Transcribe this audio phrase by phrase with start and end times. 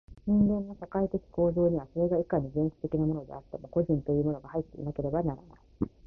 [0.25, 5.89] 人間の社会的構造には、それがいかに原始的なものであっても、個人というものが入っていなければならない。